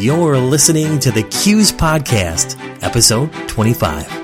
You're 0.00 0.38
listening 0.38 1.00
to 1.00 1.10
the 1.10 1.24
CUES 1.24 1.72
Podcast, 1.72 2.56
episode 2.84 3.32
25. 3.48 4.17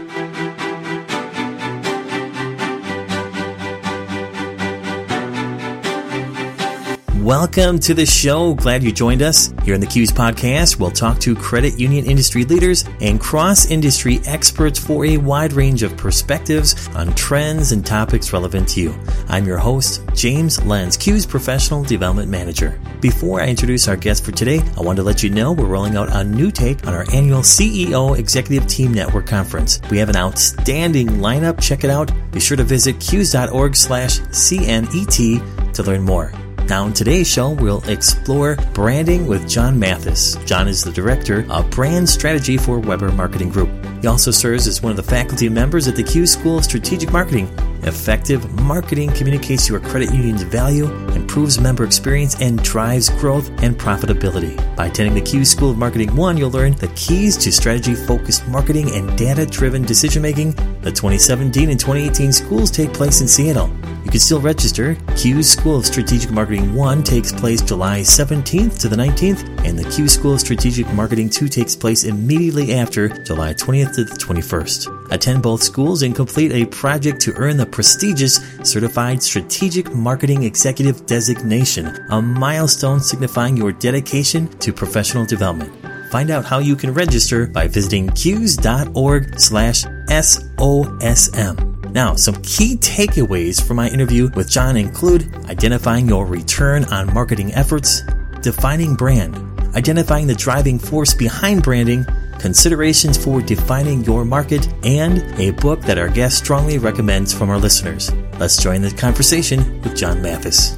Welcome 7.25 7.79
to 7.79 7.95
the 7.95 8.04
show. 8.04 8.52
Glad 8.52 8.82
you 8.82 8.93
joined 8.93 9.22
us. 9.22 9.54
Here 9.62 9.75
in 9.75 9.80
the 9.80 9.86
CUES 9.86 10.12
podcast, 10.12 10.79
we'll 10.79 10.90
talk 10.90 11.18
to 11.20 11.34
credit 11.34 11.80
union 11.80 12.04
industry 12.04 12.45
leaders 12.45 12.84
and 13.00 13.18
cross 13.18 13.70
industry 13.70 14.20
experts 14.27 14.79
for 14.79 15.07
a 15.07 15.16
wide 15.16 15.54
range 15.54 15.82
of 15.82 15.96
perspectives 15.96 16.86
on 16.89 17.14
trends 17.14 17.72
and 17.72 17.84
topics 17.86 18.34
relevant 18.34 18.68
to 18.68 18.82
you. 18.82 18.95
I'm 19.29 19.46
your 19.46 19.57
host, 19.57 20.02
James 20.14 20.62
Lenz, 20.66 20.98
CUES 20.98 21.25
professional 21.25 21.82
development 21.82 22.29
manager. 22.29 22.79
Before 23.00 23.41
I 23.41 23.46
introduce 23.46 23.88
our 23.88 23.96
guest 23.96 24.22
for 24.22 24.32
today, 24.32 24.61
I 24.77 24.82
want 24.82 24.96
to 24.96 25.02
let 25.02 25.22
you 25.22 25.30
know 25.30 25.52
we're 25.52 25.64
rolling 25.64 25.96
out 25.96 26.14
a 26.14 26.22
new 26.25 26.50
take 26.50 26.86
on 26.86 26.93
our 26.93 27.07
annual 27.11 27.41
CEO 27.41 28.18
Executive 28.18 28.68
Team 28.68 28.93
Network 28.93 29.27
Conference. 29.27 29.80
We 29.91 29.96
have 29.96 30.11
an 30.11 30.16
outstanding 30.16 31.08
lineup. 31.08 31.58
Check 31.58 31.85
it 31.85 31.91
out. 31.91 32.12
Be 32.33 32.41
sure 32.41 32.58
to 32.58 32.64
visit 32.64 33.00
cues.org 33.00 33.77
slash 33.77 34.20
CNET 34.20 35.72
to 35.72 35.83
learn 35.83 36.02
more. 36.02 36.30
Now, 36.69 36.86
in 36.86 36.95
today's 36.95 37.28
show, 37.28 37.50
we'll 37.50 37.83
explore 37.89 38.56
branding 38.72 39.27
with 39.27 39.47
John 39.47 39.78
Mathis. 39.78 40.36
John 40.47 40.67
is 40.67 40.83
the 40.83 40.92
director 40.92 41.47
of 41.50 41.70
brand 41.70 42.09
strategy 42.09 42.56
for 42.56 42.78
Weber 42.78 43.12
Marketing 43.12 43.50
Group. 43.50 43.69
He 44.00 44.09
also 44.09 44.31
serves 44.31 44.67
as 44.67 44.83
one 44.83 44.91
of 44.91 44.97
the 44.97 45.03
faculty 45.03 45.48
members 45.50 45.86
at 45.89 45.95
the 45.95 46.03
CUES 46.03 46.33
School 46.33 46.58
of 46.58 46.64
Strategic 46.64 47.12
Marketing. 47.12 47.47
Effective 47.83 48.50
marketing 48.62 49.11
communicates 49.12 49.69
your 49.69 49.78
credit 49.78 50.11
union's 50.14 50.42
value, 50.42 50.86
improves 51.11 51.61
member 51.61 51.84
experience, 51.84 52.41
and 52.41 52.62
drives 52.62 53.11
growth 53.11 53.50
and 53.62 53.78
profitability. 53.78 54.56
By 54.75 54.86
attending 54.86 55.14
the 55.14 55.20
CUES 55.20 55.50
School 55.50 55.70
of 55.70 55.77
Marketing 55.77 56.16
1, 56.16 56.38
you'll 56.38 56.50
learn 56.50 56.72
the 56.77 56.88
keys 56.88 57.36
to 57.38 57.53
strategy 57.53 57.94
focused 57.94 58.48
marketing 58.48 58.91
and 58.92 59.16
data 59.19 59.44
driven 59.44 59.83
decision 59.83 60.22
making. 60.22 60.53
The 60.81 60.91
2017 60.91 61.69
and 61.69 61.78
2018 61.78 62.33
schools 62.33 62.70
take 62.70 62.94
place 62.94 63.20
in 63.20 63.28
Seattle. 63.28 63.70
You 64.05 64.10
can 64.10 64.20
still 64.20 64.41
register. 64.41 64.97
CUES 65.16 65.50
School 65.50 65.78
of 65.78 65.86
Strategic 65.86 66.30
Marketing 66.30 66.74
1 66.74 67.02
takes 67.02 67.33
place 67.33 67.62
July 67.62 68.00
17th 68.00 68.78
to 68.80 68.88
the 68.88 68.97
19th, 68.97 69.66
and 69.66 69.78
the 69.78 69.88
CUES 69.91 70.12
School 70.12 70.34
of 70.34 70.41
Strategic 70.41 70.86
Marketing 70.92 71.30
2 71.30 71.48
takes 71.48 71.74
place 71.74 72.05
immediately 72.05 72.75
after 72.75 73.08
July 73.25 73.55
20th 73.55 73.94
to 73.94 74.05
the 74.05 74.14
21st. 74.14 75.10
Attend 75.10 75.42
both 75.42 75.62
schools 75.62 76.02
and 76.02 76.14
complete 76.14 76.52
a 76.52 76.66
project 76.66 77.20
to 77.22 77.32
earn 77.36 77.56
the 77.56 77.64
prestigious 77.64 78.41
Certified 78.62 79.22
Strategic 79.22 79.94
Marketing 79.94 80.42
Executive 80.42 81.06
designation, 81.06 81.86
a 82.10 82.20
milestone 82.20 83.00
signifying 83.00 83.56
your 83.56 83.72
dedication 83.72 84.48
to 84.58 84.72
professional 84.72 85.25
development. 85.25 85.72
Find 86.10 86.30
out 86.30 86.44
how 86.44 86.58
you 86.58 86.77
can 86.77 86.92
register 86.92 87.47
by 87.47 87.69
visiting 87.69 88.10
cues.org 88.10 89.41
slash 89.41 89.84
SOSM. 90.10 91.73
Now, 91.95 92.17
some 92.17 92.34
key 92.42 92.77
takeaways 92.77 93.64
from 93.64 93.77
my 93.77 93.89
interview 93.89 94.28
with 94.34 94.50
John 94.50 94.77
include 94.77 95.33
identifying 95.45 96.09
your 96.09 96.27
return 96.27 96.84
on 96.87 97.14
marketing 97.14 97.55
efforts, 97.55 98.03
defining 98.41 98.97
brand, 98.97 99.37
identifying 99.77 100.27
the 100.27 100.34
driving 100.34 100.81
force 100.81 101.15
behind 101.15 101.62
branding, 101.62 102.05
considerations 102.41 103.17
for 103.17 103.41
defining 103.41 104.03
your 104.03 104.25
market, 104.25 104.67
and 104.84 105.19
a 105.39 105.53
book 105.53 105.83
that 105.83 105.97
our 105.97 106.09
guest 106.09 106.39
strongly 106.39 106.78
recommends 106.78 107.33
from 107.33 107.48
our 107.48 107.59
listeners. 107.59 108.11
Let's 108.41 108.61
join 108.61 108.83
the 108.83 108.91
conversation 108.91 109.81
with 109.83 109.97
John 109.97 110.20
Mathis. 110.20 110.77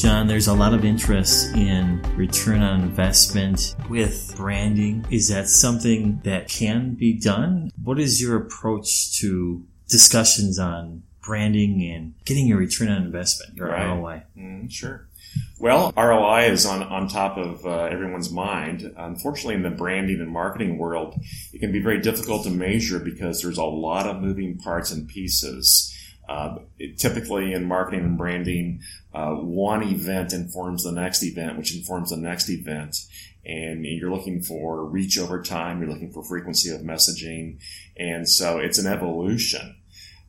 John, 0.00 0.28
there's 0.28 0.46
a 0.46 0.54
lot 0.54 0.72
of 0.72 0.82
interest 0.82 1.54
in 1.54 2.00
return 2.16 2.62
on 2.62 2.80
investment 2.80 3.76
with 3.90 4.32
branding. 4.34 5.04
Is 5.10 5.28
that 5.28 5.46
something 5.46 6.22
that 6.24 6.48
can 6.48 6.94
be 6.94 7.12
done? 7.12 7.70
What 7.84 8.00
is 8.00 8.18
your 8.18 8.38
approach 8.38 9.18
to 9.18 9.62
discussions 9.90 10.58
on 10.58 11.02
branding 11.20 11.82
and 11.82 12.14
getting 12.24 12.46
your 12.46 12.56
return 12.56 12.88
on 12.88 13.02
investment, 13.02 13.58
your 13.58 13.68
right. 13.68 13.92
ROI? 13.94 14.22
Mm, 14.38 14.72
sure. 14.72 15.06
Well, 15.58 15.92
ROI 15.94 16.44
is 16.46 16.64
on, 16.64 16.82
on 16.82 17.06
top 17.06 17.36
of 17.36 17.66
uh, 17.66 17.82
everyone's 17.82 18.32
mind. 18.32 18.90
Unfortunately, 18.96 19.56
in 19.56 19.62
the 19.62 19.70
branding 19.70 20.18
and 20.20 20.30
marketing 20.30 20.78
world, 20.78 21.20
it 21.52 21.58
can 21.58 21.72
be 21.72 21.82
very 21.82 22.00
difficult 22.00 22.44
to 22.44 22.50
measure 22.50 23.00
because 23.00 23.42
there's 23.42 23.58
a 23.58 23.64
lot 23.64 24.06
of 24.06 24.22
moving 24.22 24.56
parts 24.56 24.92
and 24.92 25.06
pieces. 25.06 25.94
Uh, 26.30 26.60
typically 26.96 27.52
in 27.52 27.64
marketing 27.64 28.04
and 28.04 28.16
branding, 28.16 28.80
uh, 29.12 29.32
one 29.34 29.82
event 29.82 30.32
informs 30.32 30.84
the 30.84 30.92
next 30.92 31.24
event, 31.24 31.58
which 31.58 31.74
informs 31.74 32.10
the 32.10 32.16
next 32.16 32.48
event. 32.48 32.96
And 33.44 33.84
you're 33.84 34.12
looking 34.12 34.40
for 34.40 34.84
reach 34.84 35.18
over 35.18 35.42
time. 35.42 35.80
You're 35.80 35.90
looking 35.90 36.12
for 36.12 36.22
frequency 36.22 36.70
of 36.72 36.82
messaging. 36.82 37.58
And 37.96 38.28
so 38.28 38.58
it's 38.58 38.78
an 38.78 38.86
evolution. 38.86 39.74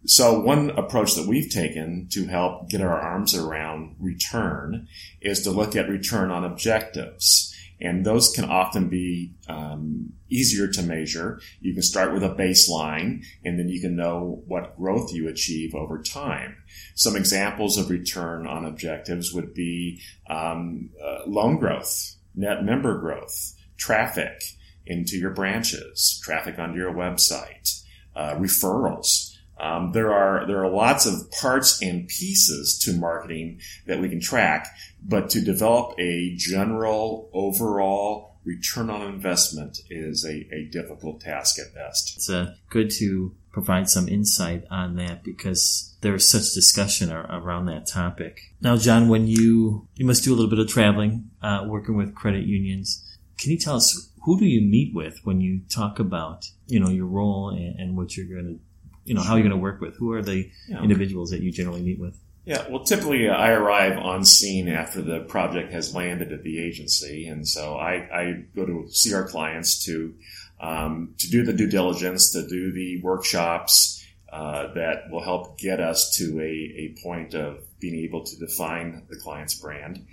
So 0.07 0.39
one 0.39 0.71
approach 0.71 1.13
that 1.13 1.27
we've 1.27 1.51
taken 1.51 2.07
to 2.13 2.25
help 2.25 2.69
get 2.69 2.81
our 2.81 2.99
arms 2.99 3.35
around 3.35 3.97
return 3.99 4.87
is 5.21 5.43
to 5.43 5.51
look 5.51 5.75
at 5.75 5.87
return 5.87 6.31
on 6.31 6.43
objectives. 6.43 7.55
And 7.81 8.05
those 8.05 8.31
can 8.31 8.45
often 8.45 8.89
be 8.89 9.33
um, 9.47 10.13
easier 10.29 10.67
to 10.67 10.83
measure. 10.83 11.41
You 11.59 11.73
can 11.73 11.81
start 11.81 12.13
with 12.13 12.23
a 12.23 12.29
baseline 12.29 13.25
and 13.43 13.57
then 13.57 13.69
you 13.69 13.81
can 13.81 13.95
know 13.95 14.43
what 14.45 14.77
growth 14.77 15.11
you 15.13 15.27
achieve 15.27 15.73
over 15.73 16.01
time. 16.01 16.57
Some 16.93 17.15
examples 17.15 17.77
of 17.77 17.89
return 17.89 18.45
on 18.45 18.65
objectives 18.65 19.33
would 19.33 19.53
be 19.53 19.99
um, 20.29 20.91
uh, 21.03 21.23
loan 21.25 21.57
growth, 21.57 22.15
net 22.35 22.63
member 22.63 22.99
growth, 22.99 23.55
traffic 23.77 24.41
into 24.85 25.17
your 25.17 25.31
branches, 25.31 26.19
traffic 26.23 26.59
onto 26.59 26.77
your 26.77 26.93
website, 26.93 27.81
uh, 28.15 28.35
referrals. 28.35 29.20
Um, 29.61 29.91
there 29.91 30.11
are 30.11 30.47
there 30.47 30.63
are 30.65 30.71
lots 30.71 31.05
of 31.05 31.29
parts 31.31 31.81
and 31.83 32.07
pieces 32.07 32.79
to 32.79 32.93
marketing 32.93 33.61
that 33.85 33.99
we 33.99 34.09
can 34.09 34.19
track, 34.19 34.75
but 35.03 35.29
to 35.29 35.41
develop 35.41 35.93
a 35.99 36.33
general 36.35 37.29
overall 37.31 38.39
return 38.43 38.89
on 38.89 39.03
investment 39.03 39.77
is 39.91 40.25
a, 40.25 40.47
a 40.51 40.65
difficult 40.71 41.21
task 41.21 41.59
at 41.59 41.75
best. 41.75 42.13
It's 42.15 42.29
uh, 42.29 42.55
good 42.71 42.89
to 42.97 43.35
provide 43.51 43.87
some 43.87 44.07
insight 44.07 44.63
on 44.71 44.95
that 44.95 45.23
because 45.23 45.95
there's 46.01 46.27
such 46.27 46.55
discussion 46.55 47.11
around 47.11 47.67
that 47.67 47.85
topic. 47.85 48.53
Now, 48.61 48.77
John, 48.77 49.09
when 49.09 49.27
you 49.27 49.87
you 49.95 50.05
must 50.05 50.23
do 50.23 50.33
a 50.33 50.35
little 50.35 50.49
bit 50.49 50.57
of 50.57 50.69
traveling, 50.69 51.29
uh, 51.43 51.65
working 51.67 51.95
with 51.95 52.15
credit 52.15 52.45
unions, 52.45 53.07
can 53.37 53.51
you 53.51 53.59
tell 53.59 53.75
us 53.75 54.09
who 54.23 54.39
do 54.39 54.45
you 54.45 54.61
meet 54.61 54.95
with 54.95 55.19
when 55.23 55.39
you 55.39 55.61
talk 55.69 55.99
about 55.99 56.49
you 56.65 56.79
know 56.79 56.89
your 56.89 57.05
role 57.05 57.49
and, 57.49 57.79
and 57.79 57.95
what 57.95 58.17
you're 58.17 58.25
going 58.25 58.57
to 58.57 58.59
you 59.05 59.13
know, 59.13 59.21
how 59.21 59.33
are 59.33 59.37
you're 59.37 59.47
going 59.47 59.57
to 59.57 59.61
work 59.61 59.81
with? 59.81 59.95
Who 59.97 60.11
are 60.13 60.21
the 60.21 60.49
yeah, 60.67 60.81
individuals 60.81 61.31
that 61.31 61.41
you 61.41 61.51
generally 61.51 61.81
meet 61.81 61.99
with? 61.99 62.17
Yeah, 62.45 62.67
well, 62.69 62.83
typically 62.83 63.29
uh, 63.29 63.33
I 63.33 63.51
arrive 63.51 63.97
on 63.97 64.25
scene 64.25 64.67
after 64.67 65.01
the 65.01 65.19
project 65.21 65.71
has 65.73 65.93
landed 65.93 66.31
at 66.31 66.43
the 66.43 66.59
agency, 66.59 67.27
and 67.27 67.47
so 67.47 67.75
I, 67.75 67.93
I 68.11 68.43
go 68.55 68.65
to 68.65 68.89
see 68.89 69.13
our 69.13 69.27
clients 69.27 69.85
to 69.85 70.15
um, 70.59 71.15
to 71.17 71.29
do 71.29 71.43
the 71.43 71.53
due 71.53 71.67
diligence, 71.67 72.31
to 72.33 72.47
do 72.47 72.71
the 72.71 73.01
workshops 73.01 74.03
uh, 74.31 74.73
that 74.73 75.09
will 75.09 75.23
help 75.23 75.59
get 75.59 75.79
us 75.79 76.15
to 76.17 76.39
a, 76.39 76.43
a 76.43 76.95
point 77.03 77.33
of 77.33 77.59
being 77.79 78.03
able 78.05 78.23
to 78.23 78.37
define 78.37 79.03
the 79.09 79.17
client's 79.17 79.55
brand. 79.55 80.05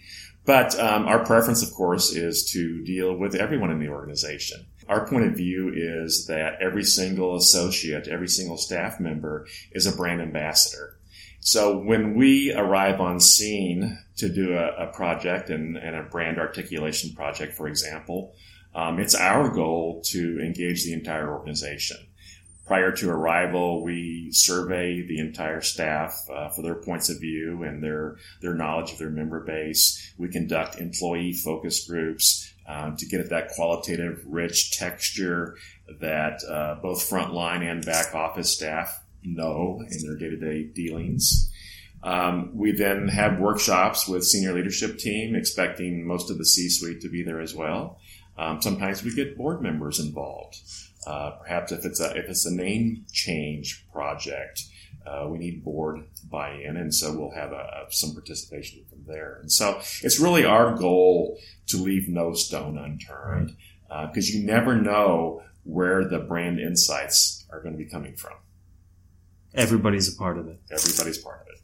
But 0.44 0.78
um, 0.80 1.06
our 1.06 1.24
preference, 1.24 1.62
of 1.62 1.72
course, 1.74 2.14
is 2.14 2.50
to 2.52 2.82
deal 2.84 3.14
with 3.14 3.34
everyone 3.34 3.70
in 3.70 3.78
the 3.78 3.88
organization. 3.88 4.66
Our 4.88 5.06
point 5.06 5.26
of 5.26 5.34
view 5.34 5.70
is 5.74 6.26
that 6.26 6.62
every 6.62 6.84
single 6.84 7.36
associate, 7.36 8.08
every 8.08 8.28
single 8.28 8.56
staff 8.56 8.98
member 8.98 9.46
is 9.72 9.86
a 9.86 9.94
brand 9.94 10.22
ambassador. 10.22 10.98
So 11.40 11.78
when 11.78 12.14
we 12.14 12.52
arrive 12.54 13.00
on 13.00 13.20
scene 13.20 13.98
to 14.16 14.28
do 14.28 14.54
a, 14.54 14.88
a 14.88 14.92
project 14.92 15.50
and, 15.50 15.76
and, 15.76 15.94
a 15.94 16.02
brand 16.02 16.38
articulation 16.38 17.14
project, 17.14 17.54
for 17.54 17.68
example, 17.68 18.34
um, 18.74 18.98
it's 18.98 19.14
our 19.14 19.48
goal 19.48 20.02
to 20.06 20.40
engage 20.40 20.84
the 20.84 20.92
entire 20.92 21.32
organization. 21.32 21.98
Prior 22.66 22.92
to 22.92 23.08
arrival, 23.08 23.82
we 23.82 24.28
survey 24.30 25.00
the 25.00 25.20
entire 25.20 25.62
staff 25.62 26.14
uh, 26.30 26.50
for 26.50 26.62
their 26.62 26.74
points 26.74 27.08
of 27.08 27.18
view 27.18 27.62
and 27.62 27.82
their 27.82 28.16
their 28.42 28.52
knowledge 28.54 28.92
of 28.92 28.98
their 28.98 29.08
member 29.08 29.40
base. 29.40 30.12
We 30.18 30.28
conduct 30.28 30.78
employee 30.78 31.32
focus 31.32 31.86
groups 31.88 32.52
um, 32.68 32.96
to 32.96 33.06
get 33.06 33.20
at 33.20 33.30
that 33.30 33.48
qualitative, 33.48 34.22
rich 34.26 34.78
texture 34.78 35.56
that 36.00 36.42
uh, 36.48 36.76
both 36.82 37.08
frontline 37.08 37.68
and 37.68 37.84
back 37.84 38.14
office 38.14 38.54
staff 38.54 39.02
know 39.24 39.82
in 39.90 40.06
their 40.06 40.16
day 40.16 40.28
to 40.28 40.36
day 40.36 40.64
dealings. 40.64 41.50
Um, 42.02 42.52
we 42.54 42.72
then 42.72 43.08
have 43.08 43.40
workshops 43.40 44.06
with 44.06 44.24
senior 44.24 44.52
leadership 44.52 44.98
team, 44.98 45.34
expecting 45.34 46.06
most 46.06 46.30
of 46.30 46.38
the 46.38 46.44
C 46.44 46.68
suite 46.68 47.00
to 47.00 47.08
be 47.08 47.22
there 47.22 47.40
as 47.40 47.54
well. 47.54 47.98
Um, 48.36 48.62
sometimes 48.62 49.02
we 49.02 49.14
get 49.14 49.36
board 49.36 49.62
members 49.62 49.98
involved. 49.98 50.56
Uh, 51.06 51.30
perhaps 51.40 51.72
if 51.72 51.84
it's 51.84 52.00
a 52.00 52.16
if 52.16 52.28
it's 52.28 52.46
a 52.46 52.54
name 52.54 53.04
change 53.12 53.84
project, 53.92 54.62
Uh, 55.08 55.26
we 55.28 55.38
need 55.38 55.64
board 55.64 56.04
buy-in, 56.30 56.76
and 56.76 56.94
so 56.94 57.16
we'll 57.16 57.30
have 57.30 57.52
a, 57.52 57.86
a, 57.86 57.86
some 57.90 58.12
participation 58.12 58.84
from 58.90 59.04
there. 59.06 59.38
And 59.40 59.50
so 59.50 59.78
it's 60.02 60.20
really 60.20 60.44
our 60.44 60.76
goal 60.76 61.38
to 61.68 61.78
leave 61.78 62.08
no 62.08 62.34
stone 62.34 62.76
unturned 62.76 63.56
because 63.88 64.28
uh, 64.28 64.32
you 64.34 64.44
never 64.44 64.76
know 64.76 65.42
where 65.64 66.06
the 66.06 66.18
brand 66.18 66.60
insights 66.60 67.46
are 67.50 67.62
going 67.62 67.72
to 67.72 67.78
be 67.78 67.88
coming 67.88 68.16
from. 68.16 68.34
Everybody's 69.54 70.12
a 70.12 70.16
part 70.16 70.38
of 70.38 70.46
it. 70.46 70.60
Everybody's 70.70 71.18
part 71.18 71.40
of 71.40 71.46
it. 71.48 71.60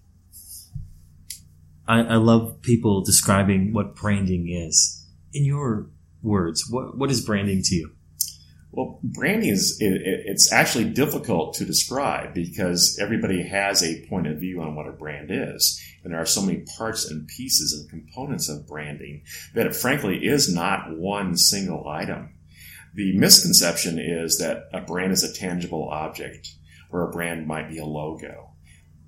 I, 1.86 2.14
I 2.14 2.16
love 2.16 2.62
people 2.62 3.04
describing 3.04 3.72
what 3.74 3.94
branding 3.94 4.48
is. 4.48 5.06
In 5.34 5.44
your 5.44 5.90
words, 6.22 6.64
what, 6.70 6.96
what 6.96 7.10
is 7.10 7.24
branding 7.24 7.62
to 7.64 7.74
you? 7.74 7.90
Well, 8.76 8.98
branding 9.04 9.50
is 9.50 9.76
it, 9.80 10.02
it's 10.04 10.52
actually 10.52 10.86
difficult 10.86 11.54
to 11.54 11.64
describe 11.64 12.34
because 12.34 12.98
everybody 13.00 13.42
has 13.46 13.84
a 13.84 14.04
point 14.08 14.26
of 14.26 14.40
view 14.40 14.60
on 14.62 14.74
what 14.74 14.88
a 14.88 14.92
brand 14.92 15.28
is, 15.30 15.80
and 16.02 16.12
there 16.12 16.20
are 16.20 16.26
so 16.26 16.42
many 16.42 16.64
parts 16.76 17.08
and 17.08 17.28
pieces 17.28 17.72
and 17.72 17.88
components 17.88 18.48
of 18.48 18.66
branding 18.66 19.22
that 19.54 19.66
it 19.66 19.76
frankly 19.76 20.26
is 20.26 20.52
not 20.52 20.96
one 20.96 21.36
single 21.36 21.88
item. 21.88 22.34
The 22.94 23.16
misconception 23.16 24.00
is 24.00 24.38
that 24.38 24.68
a 24.72 24.80
brand 24.80 25.12
is 25.12 25.22
a 25.22 25.32
tangible 25.32 25.88
object, 25.88 26.48
or 26.90 27.08
a 27.08 27.12
brand 27.12 27.46
might 27.46 27.68
be 27.68 27.78
a 27.78 27.86
logo. 27.86 28.50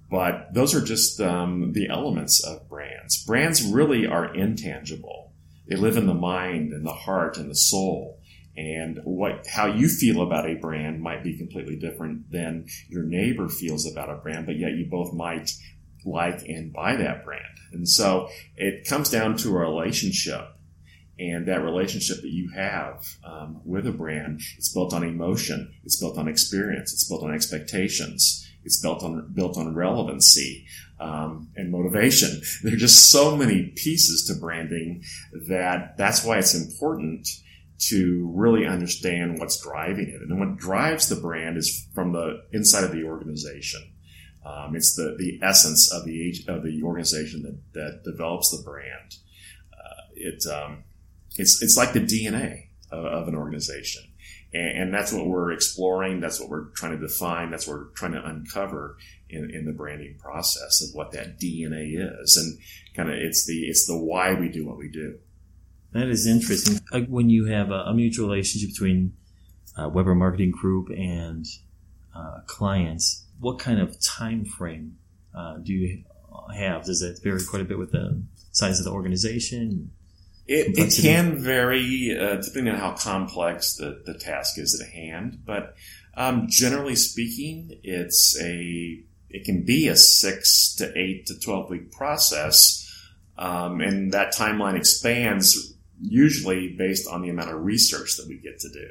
But 0.09 0.55
those 0.55 0.77
are 0.77 0.85
just 0.85 1.21
um, 1.21 1.73
the 1.73 1.89
elements 1.89 2.45
of 2.45 2.69
brands. 2.69 3.25
Brands 3.25 3.65
really 3.65 4.07
are 4.07 4.33
intangible. 4.33 5.33
They 5.69 5.75
live 5.75 5.97
in 5.97 6.07
the 6.07 6.15
mind 6.15 6.73
and 6.73 6.87
the 6.87 6.93
heart 6.93 7.37
and 7.37 7.51
the 7.51 7.57
soul 7.57 8.21
and 8.57 9.01
what 9.05 9.47
how 9.47 9.67
you 9.67 9.89
feel 9.89 10.23
about 10.23 10.49
a 10.49 10.55
brand 10.55 11.01
might 11.01 11.23
be 11.23 11.37
completely 11.37 11.77
different 11.77 12.31
than 12.31 12.67
your 12.89 13.03
neighbor 13.03 13.49
feels 13.49 13.91
about 13.91 14.11
a 14.11 14.17
brand 14.17 14.47
but 14.47 14.57
yet 14.57 14.73
you 14.73 14.87
both 14.91 15.13
might 15.13 15.51
like 16.05 16.43
and 16.47 16.73
buy 16.73 16.97
that 16.97 17.25
brand. 17.25 17.43
And 17.73 17.89
so 17.89 18.29
it 18.57 18.87
comes 18.89 19.11
down 19.11 19.37
to 19.39 19.49
a 19.49 19.59
relationship 19.59 20.47
and 21.19 21.49
that 21.49 21.65
relationship 21.65 22.23
that 22.23 22.31
you 22.31 22.51
have 22.55 23.03
um, 23.25 23.61
with 23.65 23.87
a 23.87 23.93
brand 23.93 24.41
it's 24.57 24.73
built 24.73 24.93
on 24.93 25.03
emotion 25.03 25.73
it's 25.83 25.99
built 25.99 26.19
on 26.19 26.29
experience 26.29 26.93
it's 26.93 27.09
built 27.09 27.23
on 27.23 27.33
expectations 27.33 28.47
it's 28.65 28.83
built 28.83 29.03
on 29.03 29.33
built 29.33 29.57
on 29.57 29.75
relevancy 29.75 30.67
um, 30.99 31.49
and 31.57 31.71
motivation. 31.71 32.41
There 32.63 32.75
are 32.75 32.79
just 32.79 33.11
so 33.11 33.37
many 33.37 33.73
pieces 33.77 34.27
to 34.27 34.41
branding 34.41 35.05
that 35.49 35.97
that's 35.97 36.25
why 36.25 36.39
it's 36.39 36.55
important 36.55 37.29
to 37.79 38.31
really 38.35 38.67
understand 38.67 39.39
what's 39.39 39.61
driving 39.63 40.09
it. 40.09 40.23
And 40.23 40.39
what 40.39 40.57
drives 40.57 41.09
the 41.09 41.17
brand 41.17 41.57
is 41.57 41.87
from 41.95 42.13
the 42.13 42.45
inside 42.53 42.85
of 42.85 42.93
the 42.93 43.05
organization. 43.05 43.93
Um, 44.45 44.77
it's 44.77 44.95
the, 44.95 45.17
the 45.19 45.41
essence 45.43 45.93
of 45.93 46.05
the 46.05 46.33
of 46.47 46.63
the 46.63 46.83
organization 46.85 47.43
that, 47.43 47.59
that 47.75 48.05
develops 48.05 48.51
the 48.51 48.63
brand. 48.63 49.17
Uh, 49.73 50.03
it 50.15 50.47
um, 50.47 50.85
it's 51.37 51.61
it's 51.63 51.77
like 51.77 51.93
the 51.93 52.01
DNA 52.01 52.69
of, 52.93 53.05
of 53.05 53.29
an 53.29 53.35
organization, 53.35 54.05
and, 54.55 54.83
and, 54.83 54.95
that's 54.95 55.13
what 55.13 55.27
we're 55.27 55.51
exploring. 55.51 56.21
That's 56.21 56.39
what 56.39 56.49
we're 56.49 56.67
trying 56.77 56.93
to 56.93 57.07
define. 57.07 57.51
That's 57.51 57.67
what 57.67 57.77
we're 57.77 57.91
trying 57.97 58.13
to 58.13 58.25
uncover 58.25 58.99
in, 59.29 59.51
in 59.51 59.65
the 59.65 59.73
branding 59.73 60.17
process 60.21 60.81
of 60.81 60.95
what 60.95 61.11
that 61.11 61.41
DNA 61.41 61.97
is, 61.97 62.37
and 62.37 62.57
kind 62.95 63.11
of 63.11 63.17
it's 63.17 63.47
the 63.47 63.65
it's 63.65 63.87
the 63.87 63.99
why 63.99 64.35
we 64.35 64.49
do 64.49 64.65
what 64.65 64.79
we 64.79 64.89
do. 64.89 65.19
That 65.93 66.09
is 66.09 66.27
interesting. 66.27 66.81
When 67.09 67.31
you 67.31 67.47
have 67.47 67.71
a, 67.71 67.85
a 67.87 67.95
mutual 67.95 68.29
relationship 68.29 68.71
between 68.71 69.15
uh, 69.79 69.89
Weber 69.89 70.15
Marketing 70.15 70.51
Group 70.51 70.91
and 70.91 71.47
uh, 72.15 72.41
clients, 72.47 73.25
what 73.41 73.59
kind 73.59 73.81
of 73.81 73.99
time 74.01 74.45
frame 74.45 74.99
uh, 75.35 75.59
do 75.59 75.73
you 75.73 76.05
have? 76.55 76.85
Does 76.85 77.01
that 77.01 77.23
vary 77.23 77.41
quite 77.49 77.63
a 77.63 77.65
bit 77.65 77.79
with 77.79 77.93
the 77.93 78.23
size 78.53 78.79
of 78.79 78.85
the 78.85 78.93
organization? 78.93 79.91
It, 80.47 80.79
it 80.79 81.03
can 81.03 81.43
vary 81.43 82.17
uh, 82.17 82.37
depending 82.37 82.73
on 82.75 82.79
how 82.79 82.93
complex 82.93 83.77
the, 83.77 84.03
the 84.07 84.15
task 84.15 84.59
is 84.59 84.81
at 84.81 84.89
hand, 84.95 85.43
but 85.45 85.75
um, 86.17 86.47
generally 86.49 86.95
speaking, 86.95 87.79
it's 87.83 88.39
a 88.41 89.03
it 89.29 89.45
can 89.45 89.65
be 89.65 89.89
a 89.89 89.97
six 89.97 90.75
to 90.77 90.97
eight 90.97 91.27
to 91.27 91.39
twelve 91.39 91.69
week 91.69 91.91
process, 91.91 92.89
um, 93.37 93.81
and 93.81 94.13
that 94.13 94.33
timeline 94.33 94.77
expands 94.77 95.75
usually 96.01 96.75
based 96.77 97.09
on 97.09 97.23
the 97.23 97.31
amount 97.31 97.51
of 97.51 97.65
research 97.65 98.17
that 98.17 98.29
we 98.29 98.37
get 98.37 98.59
to 98.61 98.69
do. 98.69 98.89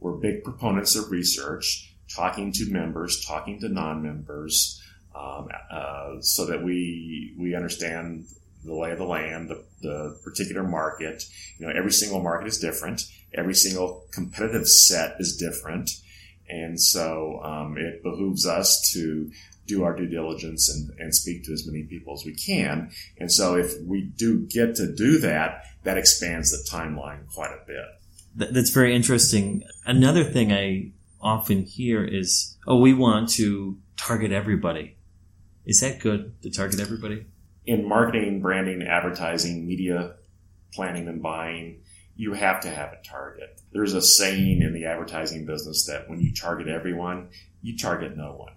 We're 0.00 0.12
big 0.12 0.42
proponents 0.42 0.96
of 0.96 1.10
research, 1.10 1.94
talking 2.14 2.52
to 2.52 2.70
members, 2.70 3.24
talking 3.24 3.60
to 3.60 3.68
non-members, 3.68 4.82
um, 5.14 5.48
uh, 5.70 6.20
so 6.20 6.46
that 6.46 6.62
we 6.62 7.34
we 7.38 7.54
understand 7.54 8.26
the 8.64 8.74
lay 8.74 8.92
of 8.92 8.98
the 8.98 9.04
land, 9.04 9.50
the, 9.50 9.64
the, 9.82 10.18
particular 10.22 10.62
market. 10.62 11.24
You 11.58 11.66
know, 11.66 11.72
every 11.76 11.90
single 11.90 12.22
market 12.22 12.46
is 12.46 12.58
different. 12.58 13.02
Every 13.34 13.54
single 13.54 14.04
competitive 14.12 14.68
set 14.68 15.16
is 15.18 15.36
different, 15.36 15.90
and 16.48 16.80
so 16.80 17.40
um, 17.42 17.76
it 17.78 18.02
behooves 18.02 18.46
us 18.46 18.90
to 18.92 19.30
do 19.72 19.84
our 19.84 19.96
due 19.96 20.06
diligence 20.06 20.68
and, 20.68 20.90
and 21.00 21.14
speak 21.14 21.44
to 21.44 21.52
as 21.52 21.66
many 21.66 21.84
people 21.84 22.12
as 22.14 22.24
we 22.24 22.34
can. 22.34 22.90
And 23.18 23.32
so 23.32 23.56
if 23.56 23.80
we 23.82 24.02
do 24.02 24.40
get 24.40 24.74
to 24.76 24.92
do 24.92 25.18
that, 25.18 25.64
that 25.84 25.96
expands 25.96 26.50
the 26.50 26.68
timeline 26.70 27.26
quite 27.32 27.50
a 27.50 27.66
bit. 27.66 28.52
That's 28.52 28.70
very 28.70 28.94
interesting. 28.94 29.62
Another 29.84 30.24
thing 30.24 30.52
I 30.52 30.92
often 31.20 31.64
hear 31.64 32.04
is, 32.04 32.56
oh, 32.66 32.80
we 32.80 32.92
want 32.94 33.30
to 33.30 33.78
target 33.96 34.32
everybody. 34.32 34.96
Is 35.64 35.80
that 35.80 36.00
good 36.00 36.40
to 36.42 36.50
target 36.50 36.80
everybody? 36.80 37.26
In 37.64 37.88
marketing, 37.88 38.40
branding, 38.40 38.82
advertising, 38.82 39.66
media 39.66 40.14
planning 40.74 41.06
and 41.08 41.22
buying, 41.22 41.82
you 42.16 42.32
have 42.32 42.60
to 42.60 42.70
have 42.70 42.92
a 42.92 43.02
target. 43.06 43.60
There's 43.72 43.94
a 43.94 44.02
saying 44.02 44.62
in 44.62 44.72
the 44.72 44.86
advertising 44.86 45.46
business 45.46 45.86
that 45.86 46.08
when 46.08 46.20
you 46.20 46.34
target 46.34 46.68
everyone, 46.68 47.28
you 47.62 47.76
target 47.76 48.16
no 48.16 48.32
one 48.32 48.52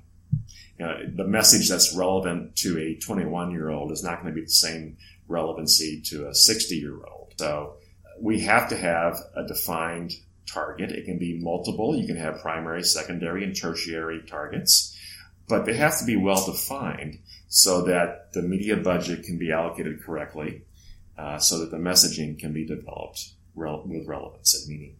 you 0.78 0.86
know, 0.86 0.98
the 1.16 1.28
message 1.28 1.70
that's 1.70 1.96
relevant 1.96 2.56
to 2.58 2.78
a 2.78 2.96
21 2.96 3.52
year 3.52 3.70
old 3.70 3.92
is 3.92 4.04
not 4.04 4.22
going 4.22 4.34
to 4.34 4.40
be 4.40 4.46
the 4.46 4.52
same 4.52 4.98
relevancy 5.28 6.02
to 6.06 6.28
a 6.28 6.36
60 6.36 6.76
year 6.76 6.98
old. 7.06 7.34
So 7.38 7.76
we 8.20 8.42
have 8.42 8.70
to 8.70 8.78
have 8.78 9.18
a 9.36 9.46
defined 9.46 10.14
target. 10.46 10.92
It 10.92 11.06
can 11.06 11.18
be 11.18 11.40
multiple. 11.42 11.96
You 11.96 12.08
can 12.08 12.18
have 12.18 12.42
primary, 12.42 12.84
secondary, 12.84 13.44
and 13.44 13.56
tertiary 13.56 14.24
targets, 14.28 14.98
but 15.48 15.66
they 15.66 15.76
have 15.76 15.98
to 16.00 16.06
be 16.06 16.16
well 16.16 16.46
defined 16.46 17.20
so 17.48 17.84
that 17.84 18.34
the 18.34 18.42
media 18.42 18.76
budget 18.76 19.24
can 19.24 19.38
be 19.38 19.52
allocated 19.52 20.04
correctly, 20.04 20.64
uh, 21.18 21.40
so 21.40 21.60
that 21.60 21.72
the 21.72 21.78
messaging 21.78 22.38
can 22.38 22.54
be 22.54 22.66
developed 22.66 23.30
rel- 23.56 23.84
with 23.86 24.08
relevance 24.08 24.56
and 24.56 24.68
meaning. 24.70 24.96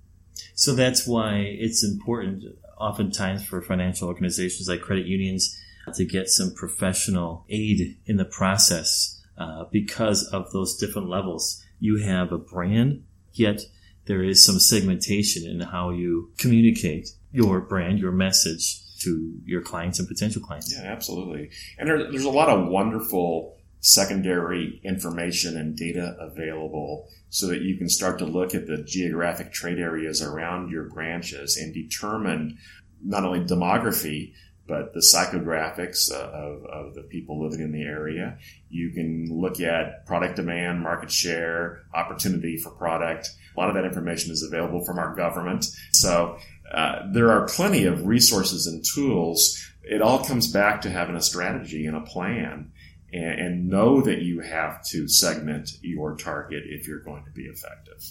So 0.54 0.76
that's 0.76 1.08
why 1.08 1.38
it's 1.40 1.84
important, 1.84 2.44
oftentimes, 2.78 3.46
for 3.46 3.62
financial 3.62 4.08
organizations 4.08 4.68
like 4.68 4.82
credit 4.82 5.06
unions 5.06 5.58
to 5.94 6.06
get 6.06 6.30
some 6.30 6.54
professional 6.54 7.46
aid 7.50 7.98
in 8.06 8.18
the 8.18 8.26
process 8.26 9.22
uh, 9.38 9.66
because 9.72 10.24
of 10.28 10.52
those 10.52 10.78
different 10.78 11.10
levels. 11.10 11.64
You 11.80 11.98
have 11.98 12.32
a 12.32 12.38
brand, 12.38 13.04
yet 13.34 13.62
there 14.06 14.24
is 14.24 14.44
some 14.44 14.60
segmentation 14.60 15.50
in 15.50 15.60
how 15.60 15.92
you 15.92 16.32
communicate 16.38 17.10
your 17.32 17.60
brand, 17.62 18.00
your 18.00 18.12
message 18.12 18.82
to 19.02 19.34
your 19.44 19.62
clients 19.62 20.00
and 20.00 20.08
potential 20.08 20.42
clients. 20.42 20.74
Yeah, 20.74 20.92
absolutely. 20.92 21.50
And 21.78 21.90
there, 21.90 22.10
there's 22.10 22.24
a 22.24 22.30
lot 22.30 22.50
of 22.50 22.68
wonderful 22.68 23.58
secondary 23.86 24.82
information 24.84 25.56
and 25.58 25.78
data 25.78 26.18
available 26.20 27.08
so 27.30 27.46
that 27.46 27.62
you 27.62 27.78
can 27.78 27.88
start 27.88 28.18
to 28.18 28.26
look 28.26 28.56
at 28.56 28.66
the 28.66 28.82
geographic 28.84 29.54
trade 29.54 29.78
areas 29.78 30.24
around 30.24 30.72
your 30.72 30.86
branches 30.86 31.56
and 31.56 31.72
determine 31.72 32.58
not 33.04 33.24
only 33.24 33.42
demography, 33.42 34.34
but 34.68 34.92
the 34.96 35.02
psychographics 35.02 36.12
uh, 36.12 36.16
of, 36.16 36.66
of 36.66 36.96
the 36.96 37.04
people 37.04 37.44
living 37.44 37.64
in 37.64 37.72
the 37.72 37.84
area. 37.84 38.40
You 38.70 38.90
can 38.90 39.28
look 39.30 39.60
at 39.60 40.08
product 40.08 40.38
demand, 40.38 40.82
market 40.82 41.12
share, 41.12 41.84
opportunity 41.94 42.58
for 42.58 42.72
product. 42.72 43.30
A 43.56 43.60
lot 43.60 43.70
of 43.70 43.76
that 43.76 43.86
information 43.86 44.32
is 44.32 44.42
available 44.42 44.84
from 44.84 44.98
our 44.98 45.16
government. 45.16 45.66
So 45.92 46.40
uh, 46.74 47.04
there 47.14 47.30
are 47.30 47.46
plenty 47.46 47.86
of 47.86 48.08
resources 48.08 48.66
and 48.66 48.84
tools. 48.84 49.64
It 49.84 50.02
all 50.02 50.26
comes 50.26 50.52
back 50.52 50.82
to 50.82 50.90
having 50.90 51.16
a 51.16 51.22
strategy 51.22 51.86
and 51.86 51.96
a 51.96 52.02
plan 52.02 52.72
and, 53.16 53.40
and 53.40 53.70
know 53.70 54.02
that 54.02 54.22
you 54.22 54.42
have 54.42 54.84
to 54.88 55.08
segment 55.08 55.72
your 55.82 56.18
target 56.18 56.64
if 56.68 56.88
you're 56.88 57.00
going 57.00 57.24
to 57.24 57.32
be 57.32 57.44
effective. 57.44 58.04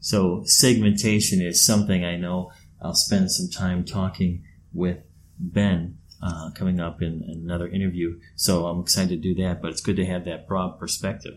So 0.00 0.42
segmentation 0.44 1.42
is 1.42 1.64
something 1.64 2.04
I 2.04 2.16
know 2.16 2.50
I'll 2.80 2.94
spend 2.94 3.30
some 3.30 3.50
time 3.50 3.84
talking 3.84 4.44
with 4.72 4.98
Ben 5.38 5.98
uh, 6.22 6.50
coming 6.54 6.80
up 6.80 7.02
in, 7.02 7.22
in, 7.28 7.42
another 7.44 7.68
interview. 7.68 8.18
So 8.36 8.66
I'm 8.66 8.80
excited 8.80 9.22
to 9.22 9.34
do 9.34 9.42
that, 9.42 9.60
but 9.60 9.70
it's 9.70 9.80
good 9.82 9.96
to 9.96 10.06
have 10.06 10.24
that 10.24 10.48
broad 10.48 10.78
perspective. 10.78 11.34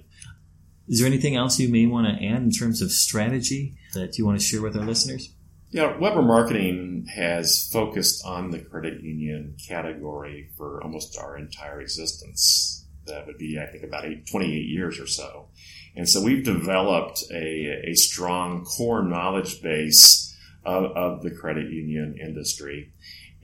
Is 0.88 1.00
there 1.00 1.07
anything 1.07 1.36
else 1.36 1.59
you 1.59 1.69
may 1.69 1.86
want 1.86 2.07
to 2.07 2.25
add 2.25 2.41
in 2.41 2.51
terms 2.51 2.81
of 2.81 2.91
strategy 2.91 3.75
that 3.93 4.17
you 4.17 4.25
want 4.25 4.39
to 4.39 4.45
share 4.45 4.62
with 4.62 4.75
our 4.75 4.86
listeners? 4.86 5.33
Yeah, 5.71 5.97
Weber 5.97 6.23
Marketing 6.23 7.05
has 7.13 7.69
focused 7.71 8.25
on 8.25 8.49
the 8.49 8.57
credit 8.57 9.03
union 9.03 9.55
category 9.67 10.49
for 10.57 10.81
almost 10.81 11.15
our 11.19 11.38
entire 11.38 11.79
existence. 11.79 12.88
That 13.05 13.27
would 13.27 13.38
be, 13.38 13.59
I 13.59 13.67
think, 13.67 13.83
about 13.83 14.05
eight, 14.05 14.25
28 14.25 14.49
years 14.49 14.99
or 14.99 15.05
so. 15.05 15.49
And 15.95 16.09
so 16.09 16.23
we've 16.23 16.43
developed 16.43 17.23
a, 17.31 17.89
a 17.89 17.93
strong 17.93 18.65
core 18.65 19.03
knowledge 19.03 19.61
base 19.61 20.35
of, 20.65 20.85
of 20.95 21.21
the 21.21 21.29
credit 21.29 21.69
union 21.71 22.17
industry. 22.19 22.91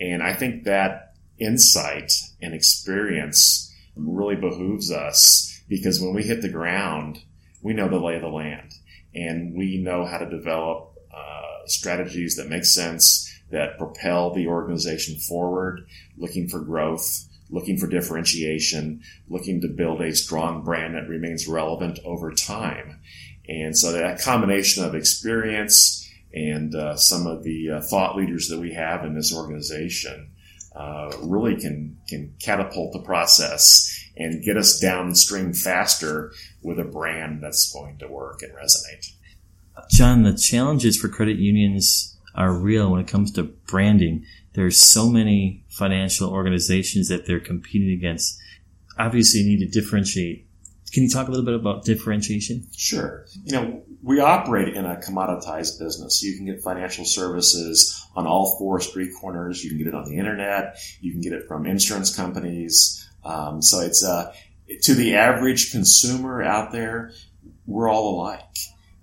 And 0.01 0.24
I 0.24 0.34
think 0.34 0.63
that 0.63 1.13
insight 1.38 2.12
and 2.41 2.55
experience 2.55 3.72
really 3.96 4.36
behooves 4.36 4.91
us 4.91 5.62
because 5.70 6.01
when 6.01 6.15
we 6.15 6.24
hit 6.24 6.41
the 6.41 6.50
ground, 6.50 7.20
we 7.62 7.74
know 7.74 7.88
the 7.88 8.00
lay 8.00 8.15
of 8.15 8.24
the 8.24 8.29
land 8.29 8.74
and 9.13 9.55
we 9.55 9.77
know 9.77 10.05
how 10.05 10.17
to 10.17 10.29
develop 10.29 10.85
strategies 11.70 12.36
that 12.36 12.50
make 12.50 12.66
sense, 12.66 13.32
that 13.52 13.78
propel 13.78 14.34
the 14.34 14.48
organization 14.48 15.16
forward, 15.18 15.88
looking 16.18 16.48
for 16.48 16.60
growth, 16.60 17.28
looking 17.50 17.78
for 17.78 17.88
differentiation, 17.88 19.02
looking 19.30 19.62
to 19.62 19.68
build 19.68 20.02
a 20.02 20.16
strong 20.16 20.64
brand 20.64 20.96
that 20.96 21.08
remains 21.08 21.48
relevant 21.48 22.00
over 22.04 22.32
time. 22.32 23.00
And 23.48 23.78
so 23.78 23.92
that 23.92 24.22
combination 24.22 24.84
of 24.84 24.96
experience 24.96 26.02
and 26.34 26.76
uh, 26.76 26.98
some 26.98 27.28
of 27.28 27.44
the 27.44 27.72
uh, 27.72 27.82
thought 27.82 28.18
leaders 28.18 28.50
that 28.50 28.60
we 28.60 28.74
have 28.74 29.06
in 29.06 29.16
this 29.16 29.34
organization 29.34 30.32
uh, 30.76 31.12
really 31.22 31.56
can 31.56 31.98
can 32.10 32.36
catapult 32.42 32.92
the 32.92 33.00
process 33.00 33.90
and 34.18 34.44
get 34.44 34.58
us 34.58 34.80
downstream 34.80 35.54
faster 35.54 36.34
with 36.62 36.80
a 36.80 36.84
brand 36.84 37.42
that's 37.42 37.72
going 37.72 37.98
to 38.00 38.08
work 38.08 38.42
and 38.42 38.52
resonate. 38.54 39.14
John, 39.91 40.24
the 40.24 40.38
challenges 40.38 40.98
for 40.98 41.10
credit 41.10 41.38
unions 41.38 42.17
are 42.34 42.53
real 42.53 42.91
when 42.91 43.01
it 43.01 43.08
comes 43.08 43.32
to 43.34 43.44
branding. 43.44 44.25
There's 44.53 44.82
so 44.82 45.10
many 45.10 45.63
financial 45.70 46.29
organizations 46.29 47.10
that 47.10 47.25
they're 47.25 47.39
competing 47.39 47.91
against. 47.91 48.39
Obviously, 48.98 49.41
you 49.41 49.58
need 49.58 49.65
to 49.65 49.79
differentiate. 49.79 50.48
Can 50.94 51.03
you 51.03 51.10
talk 51.10 51.27
a 51.27 51.32
little 51.32 51.46
bit 51.46 51.55
about 51.55 51.84
differentiation? 51.84 52.67
Sure. 52.75 53.25
You 53.44 53.51
know, 53.51 53.84
we 54.01 54.20
operate 54.20 54.75
in 54.75 54.86
a 54.86 54.96
commoditized 54.96 55.77
business. 55.79 56.24
You 56.24 56.38
can 56.38 56.46
get 56.46 56.62
financial 56.62 57.03
services 57.03 58.05
on 58.15 58.27
all 58.27 58.58
four 58.58 58.79
street 58.79 59.12
corners. 59.20 59.63
You 59.63 59.72
can 59.72 59.77
get 59.77 59.88
it 59.88 59.96
on 59.96 60.05
the 60.05 60.17
internet. 60.17 60.77
You 61.01 61.12
can 61.12 61.22
get 61.22 61.34
it 61.34 61.48
from 61.48 61.65
insurance 61.65 62.15
companies. 62.15 63.10
Um, 63.25 63.62
so 63.62 63.82
it's 63.82 64.05
uh, 64.05 64.32
to 64.84 64.94
the 64.94 65.15
average 65.15 65.72
consumer 65.72 66.41
out 66.41 66.72
there, 66.72 67.12
we're 67.65 67.89
all 67.89 68.15
alike. 68.15 68.41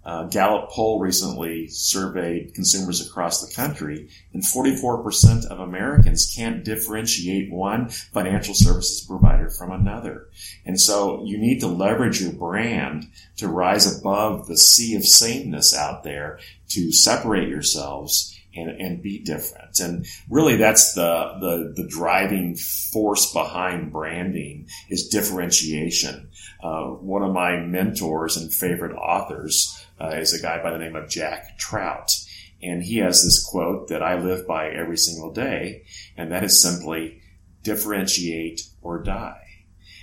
Uh, 0.04 0.24
Gallup 0.24 0.70
poll 0.70 0.98
recently 0.98 1.68
surveyed 1.68 2.54
consumers 2.54 3.06
across 3.06 3.40
the 3.40 3.54
country, 3.54 4.08
and 4.32 4.42
44% 4.42 5.46
of 5.46 5.60
Americans 5.60 6.32
can't 6.34 6.64
differentiate 6.64 7.52
one 7.52 7.88
financial 7.88 8.54
services 8.54 9.06
provider 9.06 9.48
from 9.48 9.70
another. 9.70 10.28
And 10.66 10.80
so 10.80 11.22
you 11.24 11.38
need 11.38 11.60
to 11.60 11.68
leverage 11.68 12.20
your 12.20 12.32
brand 12.32 13.06
to 13.36 13.46
rise 13.46 13.98
above 13.98 14.48
the 14.48 14.56
sea 14.56 14.96
of 14.96 15.04
sameness 15.04 15.76
out 15.76 16.02
there 16.02 16.40
to 16.70 16.90
separate 16.90 17.48
yourselves 17.48 18.36
and, 18.54 18.70
and 18.70 19.02
be 19.02 19.18
different. 19.18 19.78
And 19.80 20.06
really 20.28 20.56
that's 20.56 20.94
the, 20.94 21.36
the, 21.40 21.82
the 21.82 21.88
driving 21.88 22.56
force 22.56 23.32
behind 23.32 23.92
branding 23.92 24.68
is 24.90 25.08
differentiation. 25.08 26.28
Uh, 26.62 26.84
one 26.86 27.22
of 27.22 27.32
my 27.32 27.58
mentors 27.58 28.36
and 28.36 28.52
favorite 28.52 28.94
authors 28.96 29.81
uh, 30.02 30.16
is 30.16 30.34
a 30.34 30.42
guy 30.42 30.62
by 30.62 30.72
the 30.72 30.78
name 30.78 30.96
of 30.96 31.08
Jack 31.08 31.58
Trout. 31.58 32.10
And 32.62 32.82
he 32.82 32.98
has 32.98 33.24
this 33.24 33.44
quote 33.44 33.88
that 33.88 34.02
I 34.02 34.18
live 34.18 34.46
by 34.46 34.68
every 34.68 34.96
single 34.96 35.32
day, 35.32 35.84
and 36.16 36.30
that 36.30 36.44
is 36.44 36.62
simply 36.62 37.20
differentiate 37.62 38.62
or 38.80 39.02
die. 39.02 39.40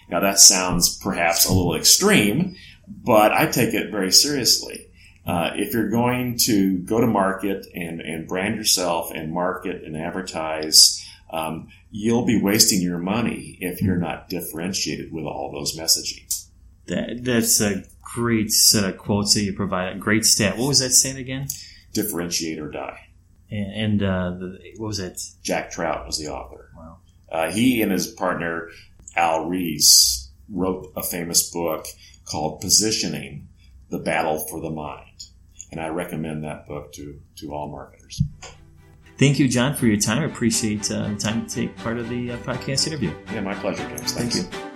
Now 0.09 0.19
that 0.21 0.39
sounds 0.39 0.97
perhaps 0.97 1.45
a 1.45 1.53
little 1.53 1.75
extreme, 1.75 2.55
but 2.87 3.31
I 3.31 3.47
take 3.47 3.73
it 3.73 3.91
very 3.91 4.11
seriously. 4.11 4.87
Uh, 5.25 5.51
if 5.55 5.73
you're 5.73 5.89
going 5.89 6.37
to 6.45 6.79
go 6.79 6.99
to 6.99 7.07
market 7.07 7.65
and, 7.75 8.01
and 8.01 8.27
brand 8.27 8.55
yourself 8.55 9.11
and 9.13 9.31
market 9.31 9.83
and 9.83 9.95
advertise, 9.95 11.05
um, 11.29 11.67
you'll 11.91 12.25
be 12.25 12.41
wasting 12.41 12.81
your 12.81 12.97
money 12.97 13.57
if 13.61 13.81
you're 13.81 13.97
not 13.97 14.29
differentiated 14.29 15.13
with 15.13 15.25
all 15.25 15.51
those 15.51 15.77
messaging. 15.77 16.25
That, 16.87 17.23
that's 17.23 17.61
a 17.61 17.83
great 18.13 18.51
set 18.51 18.83
of 18.83 18.97
quotes 18.97 19.33
that 19.33 19.41
you 19.41 19.53
provided. 19.53 19.99
Great 19.99 20.25
stat. 20.25 20.57
What 20.57 20.67
was 20.67 20.79
that 20.79 20.91
saying 20.91 21.17
again? 21.17 21.47
Differentiate 21.93 22.59
or 22.59 22.69
die. 22.69 23.09
And, 23.49 24.01
and 24.01 24.03
uh, 24.03 24.29
the, 24.31 24.59
what 24.77 24.87
was 24.87 24.99
it? 24.99 25.19
Jack 25.43 25.71
Trout 25.71 26.05
was 26.05 26.17
the 26.17 26.27
author. 26.27 26.69
Wow. 26.75 26.97
Uh, 27.31 27.51
he 27.51 27.81
and 27.81 27.91
his 27.91 28.07
partner 28.07 28.69
Al 29.15 29.45
Ries 29.45 30.29
wrote 30.49 30.91
a 30.95 31.03
famous 31.03 31.49
book 31.51 31.85
called 32.25 32.61
Positioning: 32.61 33.47
The 33.89 33.99
Battle 33.99 34.39
for 34.39 34.59
the 34.61 34.69
Mind 34.69 35.09
and 35.71 35.79
I 35.79 35.87
recommend 35.87 36.43
that 36.43 36.67
book 36.67 36.93
to 36.93 37.19
to 37.37 37.53
all 37.53 37.69
marketers. 37.69 38.21
Thank 39.17 39.37
you, 39.37 39.49
John, 39.49 39.75
for 39.75 39.85
your 39.85 39.97
time. 39.97 40.19
I 40.19 40.25
appreciate 40.25 40.89
uh, 40.91 41.09
the 41.09 41.15
time 41.15 41.45
to 41.45 41.53
take 41.53 41.75
part 41.77 41.97
of 41.97 42.07
the 42.07 42.31
uh, 42.31 42.37
podcast 42.37 42.87
interview. 42.87 43.13
Yeah, 43.33 43.41
my 43.41 43.53
pleasure, 43.55 43.87
James. 43.89 44.13
Thanks. 44.13 44.39
Thank 44.39 44.53
you. 44.53 44.68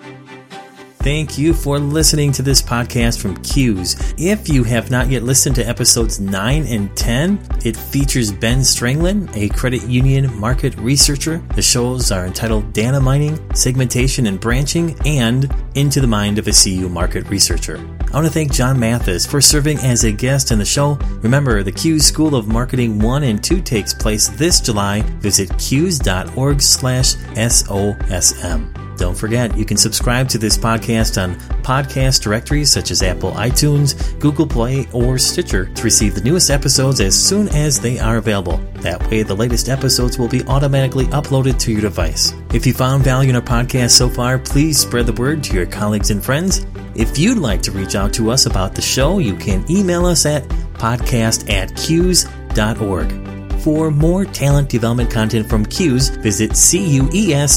Thank 1.04 1.38
you 1.38 1.54
for 1.54 1.80
listening 1.80 2.32
to 2.32 2.42
this 2.42 2.62
podcast 2.62 3.22
from 3.22 3.36
CUES. 3.44 4.14
If 4.18 4.48
you 4.48 4.64
have 4.64 4.90
not 4.90 5.10
yet 5.10 5.24
listened 5.24 5.58
to 5.58 5.68
episodes 5.68 6.22
9 6.22 6.66
and 6.66 6.96
10, 6.96 7.46
it 7.66 7.76
features 7.76 8.32
Ben 8.32 8.60
Stranglin, 8.60 9.30
a 9.36 9.54
credit 9.54 9.84
union 9.84 10.34
market 10.40 10.78
researcher. 10.78 11.44
The 11.56 11.62
shows 11.62 12.10
are 12.14 12.26
entitled 12.26 12.72
Data 12.72 13.02
Mining, 13.02 13.38
Segmentation 13.54 14.28
and 14.28 14.40
Branching, 14.40 14.98
and 15.06 15.54
Into 15.76 16.00
the 16.00 16.08
Mind 16.08 16.40
of 16.40 16.48
a 16.48 16.54
CU 16.54 16.88
Market 16.88 17.28
Researcher. 17.28 17.80
I 18.14 18.16
want 18.16 18.26
to 18.26 18.32
thank 18.32 18.54
John 18.54 18.80
Mathis 18.80 19.26
for 19.26 19.42
serving 19.42 19.80
as 19.80 20.06
a 20.06 20.12
guest 20.14 20.52
in 20.52 20.60
the 20.60 20.64
show. 20.64 20.98
Remember, 21.22 21.64
the 21.64 21.72
CUES 21.74 22.06
School 22.06 22.34
of 22.34 22.48
Marketing 22.48 22.98
1 23.00 23.24
and 23.24 23.44
2 23.44 23.62
takes 23.62 23.94
place 23.94 24.30
this 24.30 24.62
July. 24.62 25.02
Visit 25.20 25.50
cues.org 25.60 26.62
slash 26.62 27.16
SOSM. 27.36 28.83
Don't 29.04 29.16
forget, 29.16 29.58
you 29.58 29.66
can 29.66 29.76
subscribe 29.76 30.30
to 30.30 30.38
this 30.38 30.58
podcast 30.58 31.22
on 31.22 31.36
podcast 31.62 32.22
directories 32.22 32.72
such 32.72 32.90
as 32.90 33.04
Apple 33.04 33.34
iTunes, 33.34 34.18
Google 34.18 34.48
Play, 34.48 34.88
or 34.94 35.18
Stitcher 35.18 35.66
to 35.66 35.84
receive 35.84 36.16
the 36.16 36.22
newest 36.22 36.50
episodes 36.50 37.02
as 37.02 37.14
soon 37.14 37.50
as 37.50 37.82
they 37.82 38.00
are 38.00 38.16
available. 38.16 38.62
That 38.76 39.06
way, 39.12 39.24
the 39.24 39.36
latest 39.36 39.68
episodes 39.68 40.18
will 40.18 40.30
be 40.30 40.42
automatically 40.46 41.08
uploaded 41.08 41.60
to 41.60 41.72
your 41.74 41.82
device. 41.82 42.34
If 42.54 42.66
you 42.66 42.72
found 42.72 43.04
value 43.04 43.32
in 43.32 43.36
our 43.36 43.42
podcast 43.42 43.90
so 43.90 44.08
far, 44.08 44.40
please 44.40 44.80
spread 44.80 45.06
the 45.06 45.22
word 45.22 45.44
to 45.44 45.54
your 45.54 45.66
colleagues 45.66 46.10
and 46.10 46.24
friends. 46.24 46.66
If 46.96 47.18
you'd 47.18 47.40
like 47.40 47.62
to 47.64 47.74
reach 47.74 47.96
out 47.96 48.14
to 48.14 48.32
us 48.32 48.46
about 48.46 48.74
the 48.74 48.82
show, 48.82 49.18
you 49.18 49.36
can 49.36 49.70
email 49.70 50.06
us 50.06 50.26
at 50.26 50.48
podcast 50.76 51.52
at 51.52 51.76
cues.org. 51.76 53.33
For 53.64 53.92
more 53.92 54.26
talent 54.26 54.68
development 54.68 55.10
content 55.10 55.48
from 55.48 55.66
CUES, 55.66 56.10
visit 56.10 56.52
cues.org 56.52 57.56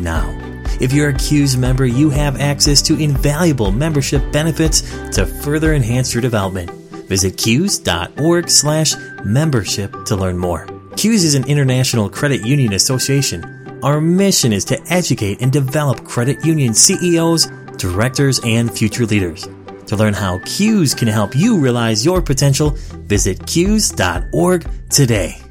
now. 0.00 0.48
If 0.80 0.92
you're 0.92 1.08
a 1.08 1.14
CUES 1.14 1.56
member, 1.56 1.84
you 1.84 2.10
have 2.10 2.40
access 2.40 2.80
to 2.82 2.96
invaluable 2.96 3.72
membership 3.72 4.30
benefits 4.30 4.82
to 5.16 5.26
further 5.26 5.74
enhance 5.74 6.14
your 6.14 6.22
development. 6.22 6.70
Visit 7.08 7.36
cues.org 7.36 8.48
slash 8.48 8.94
membership 9.24 10.04
to 10.04 10.14
learn 10.14 10.38
more. 10.38 10.68
CUES 10.94 11.24
is 11.24 11.34
an 11.34 11.48
international 11.48 12.08
credit 12.08 12.46
union 12.46 12.74
association. 12.74 13.80
Our 13.82 14.00
mission 14.00 14.52
is 14.52 14.64
to 14.66 14.80
educate 14.92 15.42
and 15.42 15.50
develop 15.50 16.04
credit 16.04 16.44
union 16.44 16.72
CEOs, 16.72 17.46
directors, 17.78 18.38
and 18.44 18.70
future 18.70 19.06
leaders. 19.06 19.48
To 19.88 19.96
learn 19.96 20.14
how 20.14 20.38
CUES 20.44 20.94
can 20.94 21.08
help 21.08 21.34
you 21.34 21.58
realize 21.58 22.04
your 22.04 22.20
potential, 22.20 22.70
visit 23.08 23.46
cues.org 23.46 24.68
today. 24.90 25.47